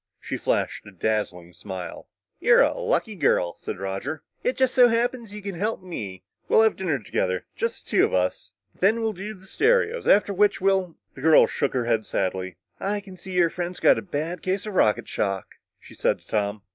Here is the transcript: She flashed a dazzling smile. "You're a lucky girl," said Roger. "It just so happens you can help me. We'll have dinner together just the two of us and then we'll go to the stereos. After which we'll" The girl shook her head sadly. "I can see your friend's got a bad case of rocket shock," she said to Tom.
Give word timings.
She 0.19 0.35
flashed 0.35 0.87
a 0.87 0.91
dazzling 0.91 1.53
smile. 1.53 2.07
"You're 2.39 2.63
a 2.63 2.75
lucky 2.75 3.15
girl," 3.15 3.53
said 3.53 3.77
Roger. 3.77 4.23
"It 4.43 4.57
just 4.57 4.73
so 4.73 4.87
happens 4.87 5.31
you 5.31 5.43
can 5.43 5.53
help 5.53 5.83
me. 5.83 6.23
We'll 6.49 6.63
have 6.63 6.75
dinner 6.75 6.97
together 6.97 7.45
just 7.55 7.85
the 7.85 7.91
two 7.91 8.05
of 8.05 8.11
us 8.11 8.53
and 8.73 8.81
then 8.81 9.01
we'll 9.01 9.13
go 9.13 9.27
to 9.27 9.35
the 9.35 9.45
stereos. 9.45 10.07
After 10.07 10.33
which 10.33 10.59
we'll" 10.59 10.97
The 11.13 11.21
girl 11.21 11.45
shook 11.45 11.73
her 11.73 11.85
head 11.85 12.07
sadly. 12.07 12.55
"I 12.79 12.99
can 12.99 13.15
see 13.15 13.33
your 13.33 13.51
friend's 13.51 13.79
got 13.79 13.99
a 13.99 14.01
bad 14.01 14.41
case 14.41 14.65
of 14.65 14.73
rocket 14.73 15.07
shock," 15.07 15.53
she 15.79 15.93
said 15.93 16.17
to 16.17 16.25
Tom. 16.25 16.63